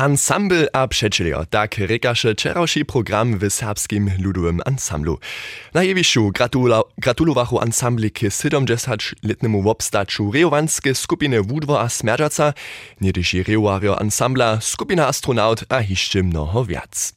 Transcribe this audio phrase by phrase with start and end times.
[0.00, 5.18] Ensemble a přečelio, tak rekaše čerawszy program w serbskim ludowym ensemblu.
[5.74, 12.54] Na jewiszu gratula gratulowachu ensembli k 70-letnemu wobstaczu rejowanskie skupiny Wudwo a Smerdżaca,
[13.00, 17.14] niedyši rejowario ensembla, skupina astronaut a hiszczy mnoho wiac.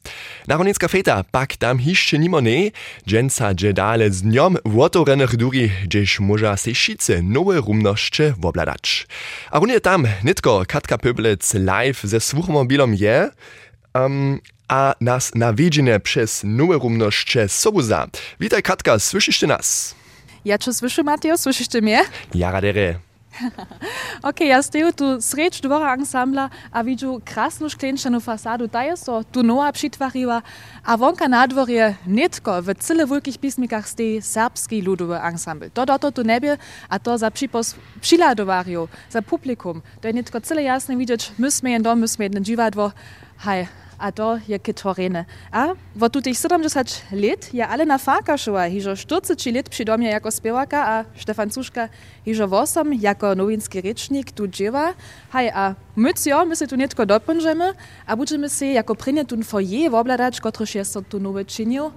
[0.48, 2.70] Narodnicka feta pak tam hiszczy nimo ne,
[3.06, 6.54] dżęca dżedale z dniom wotorenych duri, gdzieś może
[6.98, 9.06] se nowe rumnoszcze wobladać.
[9.50, 13.30] A runie tam nitko Katka Pöblec live ze słuchomobili automobilom je,
[13.94, 18.06] um, a nas nawiedzione przez nowe rumnoszcze Sobuza.
[18.40, 19.94] Witaj Katka, słyszysz ty nas?
[20.44, 22.04] Ja cię słyszę, Mateo, słyszysz ty mnie?
[22.34, 22.94] Ja radere.
[24.28, 29.42] ok, jaz ste tu sreč dvora ansambla, a vidu krasno šklenčeno fasadu daje so, tu
[29.42, 30.42] noa pšitvarila,
[30.84, 35.72] a vonka nadvorje netko v cele velikih pismikah ste srpski ludový ansambl.
[35.72, 39.82] To doto tu nebie, a to za připos přiladovariu, za publikum.
[40.00, 42.92] To je netko cele jasne vidieť, my sme jen dom, my sme jen živadvo.
[43.42, 43.66] Hej,
[43.98, 45.24] a to je kitworene.
[45.52, 49.84] A wo tu tych 70 lat ja ale na faka szła, hiżo 40 lat przy
[49.84, 51.88] domie jako spiewaka, a Stefan Cuszka
[52.24, 54.94] hiżo 8 jako nowinski rycznik tu dziewa.
[55.32, 57.72] Hej, a my co, my się tu nietko dopążemy,
[58.06, 61.90] a będziemy się jako prynie tu foyer wobladać, kotryż jest tu nowe czynił.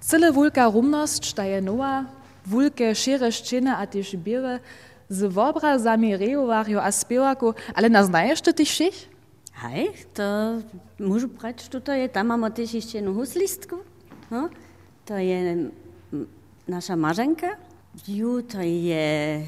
[0.00, 2.04] Cyle wulka rumność, ta je nowa,
[2.46, 4.60] wulke szere szczyny, a też biewe,
[5.08, 9.15] z wobrazami rejowario a spiewaku, ale naznajesz ty tych wszystkich?
[9.56, 10.60] Hej, to
[11.00, 13.80] môžu preč, tuto je, tam máme tiež ešte jednu huslistku.
[14.28, 14.52] No,
[15.08, 15.72] to je
[16.68, 17.56] naša maženka.
[18.04, 19.40] Ju, to je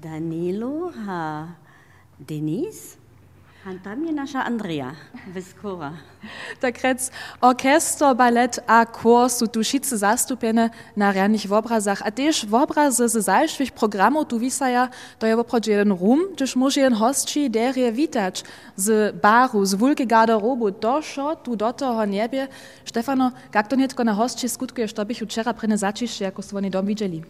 [0.00, 1.52] Danilo a
[2.16, 2.99] Denise.
[3.60, 4.96] A tam je naša Andrea
[5.28, 5.92] Veskora.
[6.60, 7.10] Tak rec
[7.44, 12.00] orkester, balet a chor su tu šice zastupjene na v obrazach.
[12.00, 16.56] A tež v obraze ze zajšvih programov tu visaja, to je oproč jeden rum, tež
[16.56, 18.42] može jeden hostči derje vitač
[18.76, 22.48] z baru, z vulke garderobu, došo tu do toho niebie.
[22.88, 26.70] Štefano, kak to netko na hostči skutkuje, što bih včera prene začišće, ako su oni
[26.70, 27.22] dom vidjeli?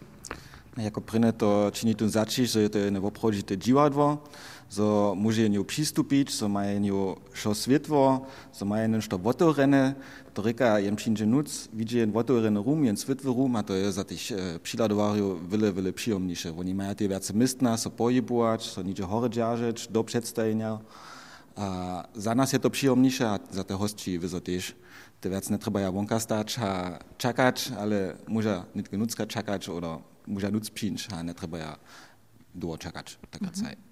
[0.77, 4.23] Jako prene to čini tu začiš, že to je neobchodžite divadło,
[4.71, 6.91] so może nie przystupić, so mają nie
[7.33, 9.95] szo światło, so mają nie to wotorene,
[10.33, 13.95] to reka jem przyjdzie nuc, widzi jen wotorene rum, jen światły rum, a to jest
[13.95, 16.57] za tych e, przyladowario wiele, wiele przyjemniejsze.
[16.57, 20.79] Oni mają te więcej mistna, so pojebuać, so nicze chory dziarzyć, do przedstawienia.
[21.55, 24.75] A za nas je to przyjemniejsze, a za te hostci wyzo też.
[25.21, 29.97] Te więcej nie trzeba ja wonka stać, a czekać, ale może nie genutzka czekać, oder
[30.27, 31.77] może nuc przyjść, a nie trzeba ja
[32.55, 33.90] długo czekać, taka mm -hmm.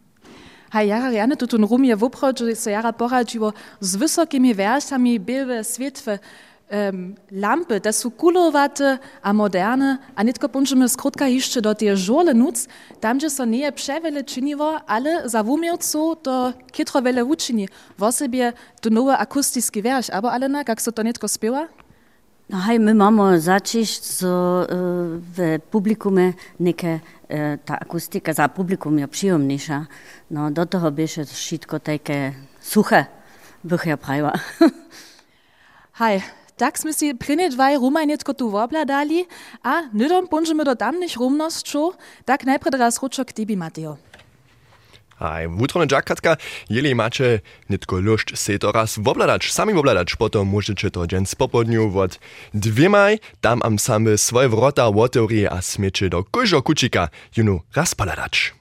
[0.72, 6.20] Hej, jara rjane tu tun rumje wuprođu, se jara porađivo z wysokimi wierszami, bielwe, světwe,
[6.72, 12.34] um, lampy, te su kulowate a moderne, a nitko punžeme skrótka jeszcze do tie žole
[12.34, 12.68] nuc,
[13.02, 17.68] tam, gdzie so nie przewele czyniło, ale za wumiewcu to kitro wele uczyni.
[17.98, 21.68] W osobie tu nowy akustyczny wiersz, aber ale na, jak so to nitko spiewa?
[22.50, 24.76] No, Aj, my imamo začiš so, e,
[25.22, 27.00] v publikume neke,
[27.30, 29.86] e, ta akustika za publikum je przyjemniejsza.
[30.30, 33.06] No, do toho by še šitko takie suche
[33.64, 34.34] bych ja prajwa.
[36.02, 36.26] Haj,
[36.58, 39.30] tak smo si prinedvaj rumanjec kot tu obladali,
[39.62, 41.94] a nidom punžemo do tamnih rumnostčo,
[42.26, 44.09] tak najprej razročo k tebi, Mateo.
[45.20, 46.38] Aj, wutrone dżakatka,
[46.70, 51.36] jeli macie nitko luszcz se to raz wobladać, sami wobladać, potom możecie to dzień z
[51.36, 52.20] popodniu od
[52.54, 58.54] dwiemaj, tam am same swoje wrota woteori a smiecze do kożo kucika, junu raz paladać.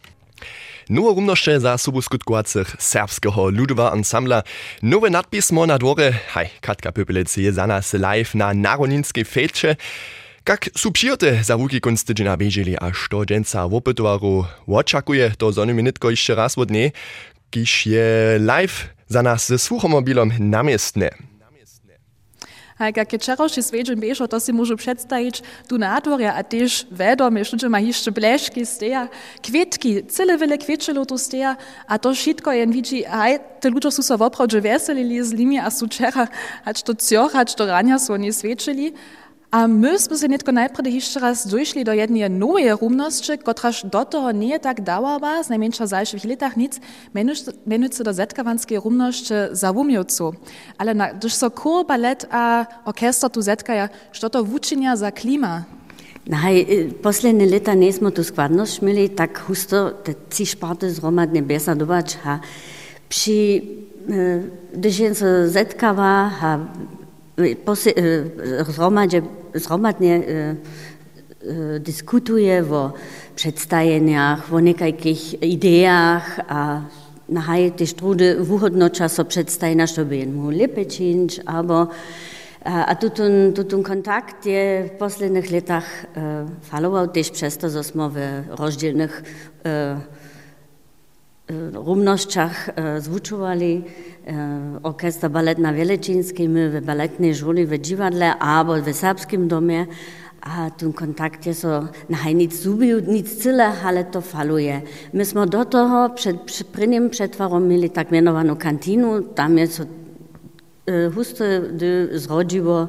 [0.90, 4.42] Nowe rumnosze za sobu skutkowacych serbskiego ludowa ensembla.
[4.82, 9.76] Nowe nadpismo na dworze, haj, Katka Pöpelec je za nas live na Narodninskiej fejcze.
[10.48, 15.82] Kak su přijote za łuki konc tydziena bieželi a što dženca wopytowaru očakuje, to zonimy
[15.82, 16.68] nitko jeszcze raz od
[17.50, 18.72] kiż je live
[19.08, 21.10] za nas ze słuchomobilom namiestne.
[22.78, 26.86] Hej, jak je čeroši sveđen bešo, to si môžu predstaviť tu na dvorja, a tiež
[26.90, 29.08] vedome, že ma jeszcze blešky steja,
[29.42, 34.02] kwietki, cyle wiele kwietčelo tu steja, a to všetko jen vidí, hej, te ľudia sú
[34.06, 36.30] sa voprawdže veselili z nimi a sú čera,
[36.86, 38.94] to cioch, hač to rania sú oni svedčili,
[39.50, 44.04] a my sme si netko najprv jeszcze raz došli do jednej nowej rumnosti, kotraž do
[44.04, 46.80] toho nie tak dawała, z najmniejsza w zajszych latach nic,
[47.66, 50.34] menuje się do zetkawanskiej rumności za wumiowcu.
[50.78, 55.64] Ale na, gdyż so kur, balet a orkester tu zetkaja, što to wuczynia za klima?
[56.28, 56.66] Naj,
[57.02, 62.38] posledne leta nismo tu skladnost mieli tak husto te trzy šparty zromadne besadować, a
[63.08, 63.62] przy,
[64.74, 66.58] gdyż jen se zetkawa, a
[68.66, 69.22] zhromadže,
[69.54, 70.54] zhromadne e, e,
[71.78, 72.92] diskutuje o
[73.34, 76.82] przedstawieniach, o niekakich ideach a
[77.28, 80.32] nahaj tež trudy vúhodno časo predstavina, što by jen
[80.88, 81.86] činč, abo
[82.64, 88.16] a tutun, tutun kontakt je v posledných letach uh, faloval tež přesto, že sme v
[88.50, 90.02] rozdielnych uh,
[91.72, 94.34] rumnościach uh, zvučovali uh,
[94.82, 99.86] orkester balet na Wielecińskiej, my w baletnej żuli w dziwadle, albo w serbskim domie,
[100.40, 104.82] a ten kontakt je so nahaj nic zubił, nic cyle, ale to faluje.
[105.12, 106.88] Myśmy do toho przed, przy, przy
[107.60, 109.82] mieli tak mianowaną kantinu, tam jest so,
[110.86, 111.44] e, husto
[112.12, 112.88] zrodziło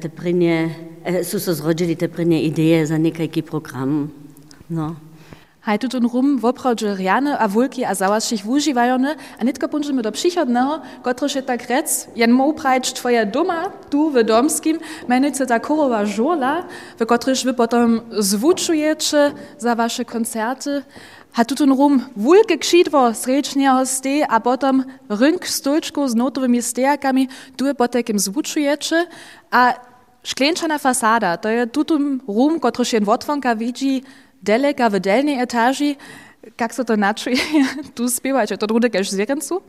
[0.00, 0.74] te prynie,
[1.04, 4.08] e, su so zrodzili te prynie ideje za niekajki program.
[4.70, 4.94] No.
[5.60, 10.80] Haj tutun rum woprawdźe rjane a wulki a załašich wuživajone, a nitko punžemy do přichodného,
[11.02, 16.04] kotrož je tak rec, jen mou prajč tvoje doma, tu v domskim, menujce ta korova
[16.04, 16.64] žola,
[16.96, 20.80] v kotrož vy potom zvučujecie za vaše koncerty,
[21.30, 27.70] Ha tutun rum wulke kšidvo srečnjeho ste, a potom rynk stolčkov z notowymi stejakami, tu
[27.70, 29.06] je potekem zvučujecie,
[29.52, 29.78] a
[30.26, 34.02] šklenčana fasada, to je tutun rum, kotrož jen wotwonka widzi,
[34.42, 35.96] deleka w delnej etaži,
[36.56, 37.36] kak se to načuje
[37.96, 39.60] tu spiewać, to drude keš zjerencu?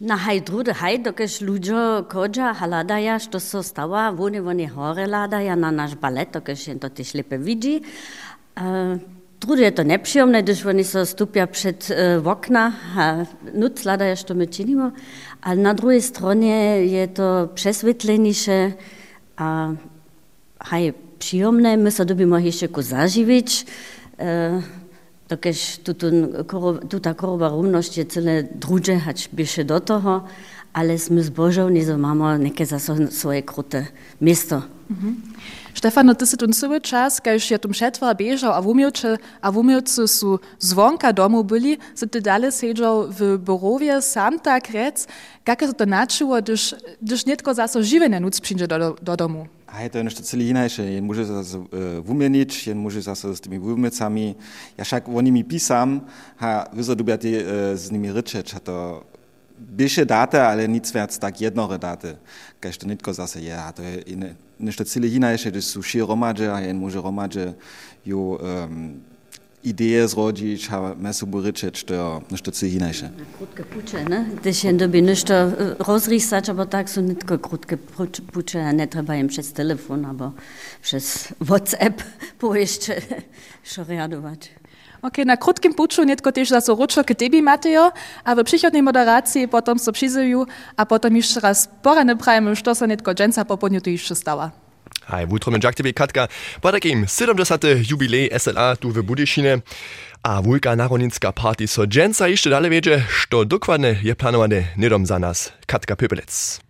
[0.00, 5.54] Na haj drude haj, dokeš ľuďo kodža haladaja, što so stava, vone vone hore ladaja
[5.54, 7.78] na naš balet, dokeš jen to tyž lepe vidí.
[8.58, 8.98] Uh,
[9.40, 13.26] drude to nepříjemné, když oni so stupia před uh, okna a
[13.86, 14.92] ladaja, što my činimo,
[15.42, 18.74] ale na druhej stronie je to přesvětlenější
[19.38, 19.76] a
[20.60, 21.90] haj příjemné, my
[22.38, 23.66] ještě ku zaživiť,
[25.24, 25.80] Dokež
[26.88, 30.28] tuta koroba rumnosť je celé druže, hač bieše do toho,
[30.74, 33.88] ale sme zbožovní, že máme nejaké zase svoje kruté
[34.20, 34.60] miesto.
[34.90, 35.10] Mhm.
[35.74, 39.56] Stefano, ty si tu celý čas, keď je tu všetva bežal a umielče, a v
[39.58, 45.10] umielce sú zvonka domu byli, si ty dalej sedžal v Borovie sam tak rec,
[45.42, 49.50] sa to načuło, když, když netko zase živene nuc príde do, do domu?
[49.74, 50.86] A to nešto celé inajšie.
[50.86, 51.42] Jen môže sa
[52.06, 54.38] vumieniť, jen môže sa s tými vumecami.
[54.78, 56.06] Ja však o nimi písam,
[56.38, 57.42] a vyzodubia tie
[57.74, 59.02] s nimi rečeč, a to
[59.58, 62.14] bieše dáta, ale nic viac tak jednore dáte.
[62.62, 64.06] Keď to nitko zase je, a to je
[64.62, 66.62] nešto celé inajšie, že sú šie romadže, a
[68.06, 69.02] ju um,
[69.64, 73.10] ideje zrodzić, a mesu buriczyć, to nešto co inniejsze.
[73.38, 74.26] Krótkie pucze, ne?
[74.42, 75.34] Też jen dobi nešto
[75.78, 77.76] rozrysać, aber tak są nie tylko krótkie
[78.32, 80.32] pucze, a nie trzeba im przez telefon, albo
[80.82, 82.02] przez WhatsApp
[82.38, 82.94] po jeszcze
[83.74, 84.50] szoriadować.
[85.02, 87.92] Ok, na krótkim puczu nie tylko też za ruczo k tebi Mateo,
[88.24, 90.46] a w przychodniej moderacji potem so przyzyju,
[90.76, 94.14] a potem jeszcze raz porane prajmy, što se nie tylko dżęca po południu tu jeszcze
[94.14, 94.63] stała.
[95.08, 96.28] Hej, wutromen Jaktewé Katka,
[96.60, 97.64] podakim 70.
[97.90, 99.60] jubilej SLA tu w Budyšine
[100.22, 105.18] a wulka narodninska party so dżęca jeszcze dalej wiedzie, što dokładnie je planowane niedom za
[105.18, 105.52] nas.
[105.66, 106.60] Katka Pypelec.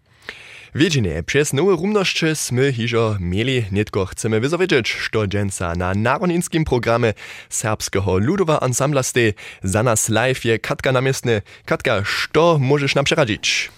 [0.75, 7.15] Wiedzienie, przez nowe rumnoszcze sme hižo mieli, netko chcemy wyzowiedzieć, što dżęca na narodninskim programie
[7.49, 9.33] serbskiego ludowa ansambla ste
[9.63, 11.43] za nas live je Katka namiestne.
[11.65, 13.71] Katka, što możesz nam przeradzić?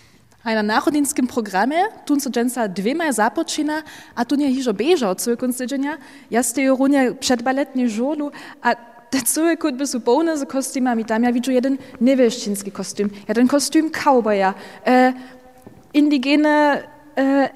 [0.46, 3.82] A na národninskim programe tun so dženca dvema započina,
[4.14, 5.98] a tu nie hižo beža od svojho konstedženja.
[6.31, 8.31] Ja ste jo runie przedbaletnie žolu,
[8.62, 8.78] a
[9.10, 11.04] te całe kutby są pełne z kostiumami.
[11.04, 14.54] Tam ja widzę jeden niewieszczyński kostium, jeden kostium cowboya,
[14.87, 15.12] e,
[15.94, 16.82] indigene
[17.19, 17.50] e,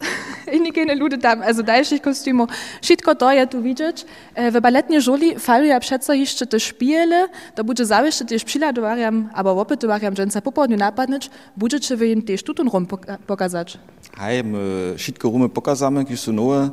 [0.52, 2.50] indigene ludy tam, also dalszych kostiumów.
[2.82, 4.04] Wszystko to ja tu widzieć.
[4.52, 10.16] W baletnej żuli faluja przeco jeszcze te szpiele, to będzie zawsze też przyladowariam, albo opytowariam,
[10.16, 12.86] że na popołudniu napadnąć, będziecie wy im też tutun rum
[13.26, 13.78] pokazać.
[14.18, 16.70] Hej, my wszystko rumy pokazamy, kiedy są nowe.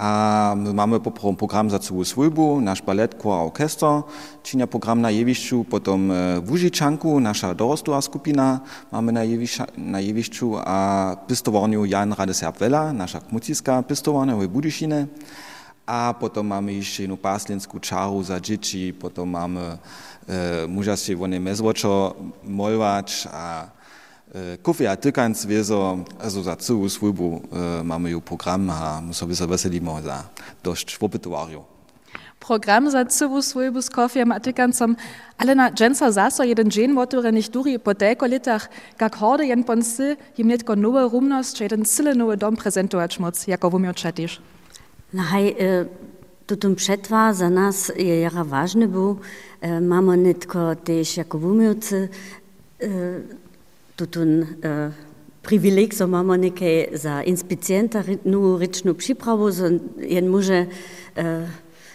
[0.00, 1.00] A my mamy
[1.38, 4.02] program za całą swójbu, nasz balet, chór a orkester,
[4.42, 8.60] czynia program na jewiszczu, potem w Užičanku, nasza dorosła skupina
[8.92, 15.06] mamy na, jewisz, na jewiszczu, a pistowarniu Jan Radeserb-Wela, nasza kmuciska pistowarnia w Budyšine.
[15.86, 19.60] A potem mamy jeszcze jedną paslenską czaru za dzieci, potem mamy
[20.28, 22.14] e, muża się one mezwoczo
[23.32, 23.79] a
[24.62, 27.42] Kofi a tykanc wieso, also za całą swójbu
[27.80, 30.24] e, mamy ju program, a my sobie zaweselimy za
[30.62, 31.64] dość opytuariu.
[32.40, 34.96] Program za całą swójbu z kofiem a tykancom,
[35.38, 36.96] ale na dżęca zaso jeden dzień
[37.32, 38.68] nicht duri po telko litach,
[39.00, 43.46] jak horde jen ponsy, jim netko nowe rumnost, czy jeden cyle nowy dom prezentować moc,
[43.46, 44.40] jako wumio czetisz.
[45.12, 45.84] No hej, e,
[46.46, 49.18] tutum przetwa za nas je jara ważny był,
[49.60, 52.08] e, mamy netko też jako wumiucy,
[52.82, 52.86] e,
[54.00, 54.92] tutun uh,
[55.42, 61.22] privileg, so imamo nekaj za inspicienta, no rečeno pripravo, so jen može uh,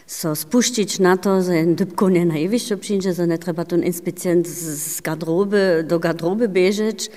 [0.08, 2.36] so spuścić na to, że dybko nie na
[3.14, 7.10] że nie trzeba ten inspicjent z garderoby do garderoby bieżeć.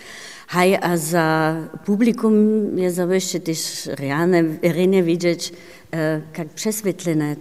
[0.47, 2.35] Haj, a za publikum
[2.79, 5.53] je zawsze też realne, realnie widzieć,
[5.93, 7.37] e, jak prześwietlone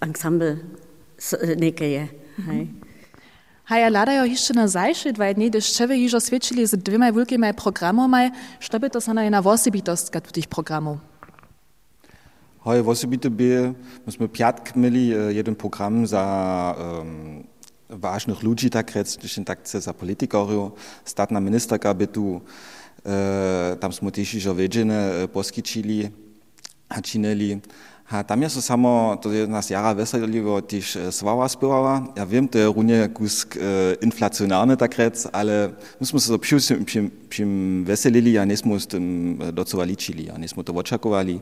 [0.00, 0.56] ensemble
[1.56, 2.08] niekie je.
[3.68, 3.80] Haj.
[3.80, 8.30] Haja ladajo jeszcze na zajsze dwa dni, gdyż czewy już oswiecili z dwiema wielkimi programami,
[8.70, 10.98] co by to sana na osobitostka tych programów?
[12.58, 13.74] Hoj, osobito by,
[14.06, 17.44] myśmy piatk mieli jeden program za um,
[17.88, 20.72] ważnych ludzi, tak rec, tak za politików,
[21.04, 22.42] statna ministerka by tu, uh,
[23.80, 26.10] tam smo też już wiedziane, poskičili,
[26.88, 27.00] a A
[28.22, 32.06] tam je so samo, to je nas jara veselivo, tiž svava spěvala.
[32.16, 36.38] Ja wiem, to je runie kusk e, inflacionárny tak rec, ale my jsme se to
[36.38, 40.30] přim, přim, přim veselili a nesmo s tím docela ličili
[40.62, 41.40] to očakovali,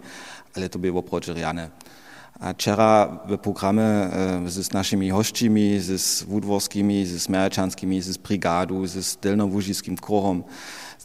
[0.57, 1.71] ale to opravdu reálne.
[2.41, 3.85] A včera w programie
[4.47, 10.45] z naszymi hościmi, z wódworskimi, z smerczanskimi, z brigadu, z tylnowóżiskim korom,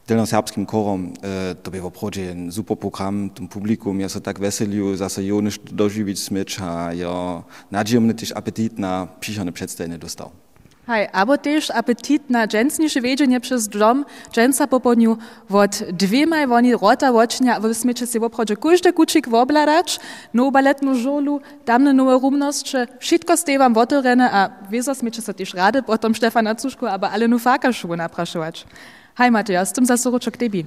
[0.09, 5.23] tylnoserbskim korom, e, to był naprawdę super program, tym publikum, ja się tak weselił, zase
[5.23, 10.48] jo niż dożywić smycz, a ja nadzieję też apetyt na przyszłe przedstawienie dostał.
[10.89, 15.17] Hej, abo też apetyt na dżęsniejsze wiedzenie przez dom, dżęsa po południu,
[15.49, 19.99] od dwiema oni rota łocznia, wy smycie się oprodzie każdy kuczyk wobladać,
[20.33, 25.53] no baletną żolu, tamne nowe rumności, wszystko z wam otworene, a wieso smycie się też
[25.53, 28.65] rady, potem Stefana Cuszku, aber alle nu faka szło napraszować.
[29.31, 30.65] Matej, z tym zasoročok tebi.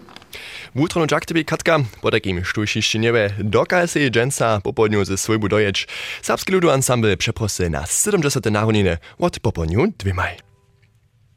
[0.75, 5.49] Wutrono jak tebi Katka, po takim sztusiście niebe, doka se dżęsa po południu ze swojbu
[5.49, 5.88] dojeć.
[6.23, 10.37] Serbski ludu ensemble przeprosy na 70 narodziny od po południu dwie maj.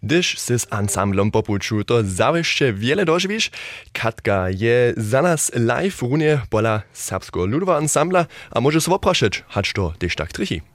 [0.03, 3.51] Gdyż z ensemblem popuczu to zawieszcze wiele dożywisz,
[3.93, 9.73] Katka je za nas live runie pola serbskiego ludowa ensembla, a może się poprosić, hać
[9.73, 10.74] to też tak trichi.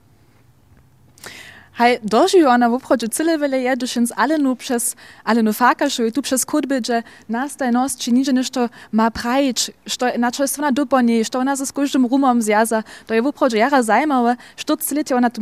[1.71, 2.67] Hej, dožijú ona
[3.07, 7.95] celé veľa je, dušens ale nu przez, ale nu fakašu, tu przez kudby, že nastajnosť,
[7.95, 11.71] či niže nešto má prajič, što, na čo je ona doplní, što ona so s
[11.71, 15.39] každým rumom zjaza, to je v obchode jara zajímavé, što celite ona tu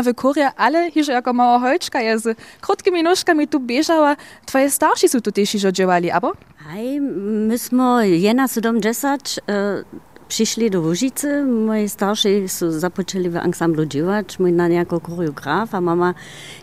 [0.00, 2.26] v kurie, ale hiže ako mała hojčka je s
[2.64, 4.16] krótkimi nóżkami tu biežała,
[4.48, 6.32] tvoje starší sú tu tiež ižo džovali, abo?
[6.72, 7.04] Hej,
[7.52, 9.84] my sme jena 70, uh,
[10.28, 12.28] Przyszli do Łużycy, moi starsi
[12.68, 16.14] zapoczęli w ensemblu działać, mój nan jako choreograf, a mama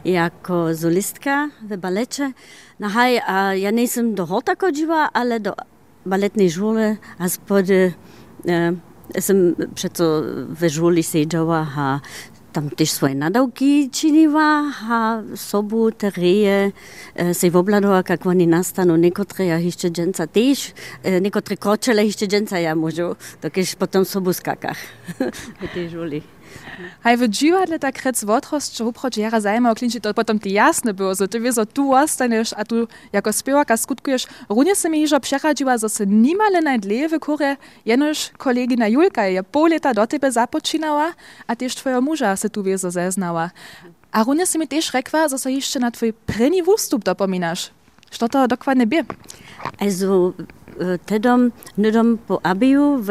[0.06, 2.34] jako solistka w balecie.
[2.80, 5.54] No hej, a ja nie jestem do horta chodziła, ale do
[6.06, 7.94] baletnej szkoły, a spody
[8.48, 8.74] e,
[9.16, 12.00] jestem przeco w szkole siedziała, a
[12.52, 16.72] tam też swoje nadałki czyniła, a sobu te reje
[17.16, 22.28] e, se wobladała, jak oni nastaną, niektóre ja jeszcze dżęca też, e, niektóre kroczele jeszcze
[22.28, 24.78] dżęca ja może, takież potem sobu skakach
[25.62, 26.22] w tej żuli.
[27.04, 30.56] Hej, w dziwadle tak rec wotrost, że uproč jara zajma, klinči to potom ti
[30.94, 34.28] było, że ty wiesz, że tu ostaneš, a tu jako spiewaka skutkujesz.
[34.50, 39.44] Runie se mi hižo přeradziła, że se nimale najdleje w kurze, jenoż kolegina Julka je
[39.44, 41.14] pół leta do tebe započinała,
[41.48, 43.52] a też twoja muža se tu wiesz, zeznała.
[44.12, 47.72] A runie se mi też rekła, że se jeszcze na twój preni wustup dopominasz.
[48.12, 49.04] Co to dokładnie bie?
[49.80, 50.34] Also,
[50.82, 53.10] Eh, tedom, nedom po abiju v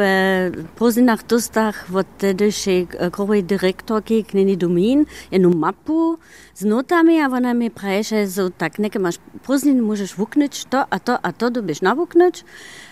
[0.75, 6.19] pozinah dostah od tedeše eh, koroj direktorki Knini Domin eno mapu.
[6.51, 10.99] Z notami, a ona mi praješe, so tak nekaj imaš poznin, možeš vuknič to, a
[10.99, 12.43] to, a to dobiš na vuknič,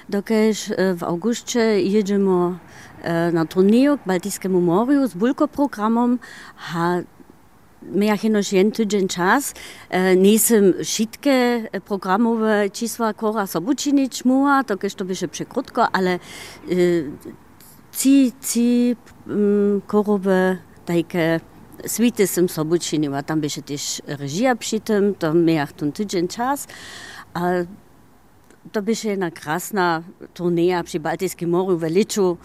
[0.07, 2.59] dokež eh, v avgušče jedemo
[3.31, 6.19] na turnijo k Baltijskemu morju z bulko programom,
[6.55, 7.03] ha
[7.81, 9.53] Mechinoš jen tydzień czas.
[9.89, 16.19] E, nisem wszystkie programowe čísła kora sobučinić muła, to keď to by przekrótko, ale e,
[17.91, 18.95] ci, ci
[19.27, 21.39] um, korowe takie
[21.85, 26.67] swity sem sobučiniła, tam by się też reżia przy tym, to miał ten tydzień czas.
[27.33, 27.41] A
[28.71, 32.37] to by się jedna krasna turnieja przy Baltijskim Morzu w Liczu.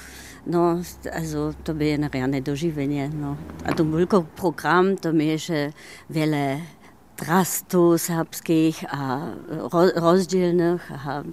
[0.47, 0.79] No,
[1.13, 3.09] also to by je reálne doživenie.
[3.09, 3.37] No.
[3.65, 5.73] A to veľký program, to mi je
[6.11, 6.61] veľa
[7.17, 9.33] trastov serbských a
[9.97, 11.25] rozdielnych a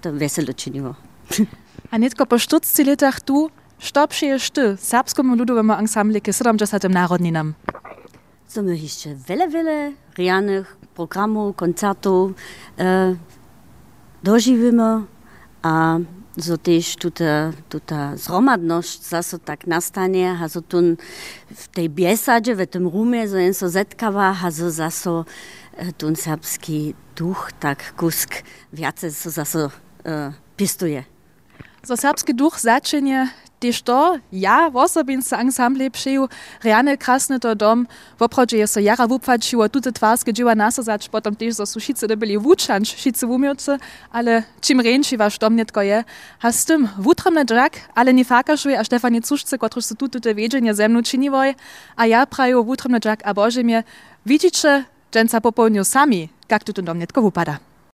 [0.00, 0.94] to veselo činilo.
[1.92, 6.82] A netko po 40 letach tu, što přiješ ty serbskému ľudovému ensemble k 70.
[6.88, 7.54] národninám?
[8.48, 12.32] Są jeszcze wiele, wiele realnych programów, koncertów
[12.78, 13.16] e,
[14.26, 15.02] dożywimy,
[15.62, 15.98] a
[16.40, 20.96] so też tuta, tuta zromadność zaso tak nastanie, a so tun
[21.54, 25.24] w tej biesadzie, w tym rumie, so jen so zetkawa, a so zaso
[25.76, 28.42] e, tun serbski duch tak kusk
[28.72, 31.04] więcej so zaso uh, pistuje.
[31.86, 36.28] So serbski duch zaczynie Tež to, ja osobin sa ensemble přeju,
[36.60, 37.88] reálne krásne to dom,
[38.20, 42.36] v obchodže je so jara vupfačiło, tute twarske dzieła nasazać, potom tež so sušice dobili
[42.36, 43.80] vúčanč, šice vumioce,
[44.12, 46.04] ale čim renči vaš dom netko je,
[46.42, 50.36] a s tym wutromne drak, ale nie fakašuje a Štefanie Cušce, kotruž so tute te
[50.36, 51.56] vedženje zemnu činivoj,
[51.96, 53.88] a ja praju wutromne drak, a Bože mnie,
[54.28, 57.75] widzicie, dżęca popołudniu sami, jak tu dom netko wupada.